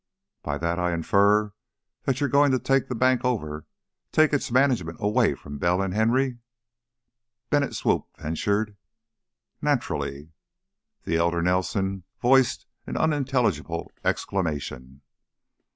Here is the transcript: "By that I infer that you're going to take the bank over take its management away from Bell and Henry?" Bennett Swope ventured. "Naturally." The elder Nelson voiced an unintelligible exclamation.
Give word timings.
"By 0.41 0.57
that 0.57 0.79
I 0.79 0.93
infer 0.93 1.53
that 2.05 2.19
you're 2.19 2.27
going 2.27 2.51
to 2.53 2.57
take 2.57 2.87
the 2.87 2.95
bank 2.95 3.23
over 3.23 3.67
take 4.11 4.33
its 4.33 4.49
management 4.51 4.97
away 4.99 5.35
from 5.35 5.59
Bell 5.59 5.79
and 5.79 5.93
Henry?" 5.93 6.39
Bennett 7.51 7.75
Swope 7.75 8.09
ventured. 8.17 8.75
"Naturally." 9.61 10.31
The 11.03 11.17
elder 11.17 11.43
Nelson 11.43 12.01
voiced 12.19 12.65
an 12.87 12.97
unintelligible 12.97 13.91
exclamation. 14.03 15.01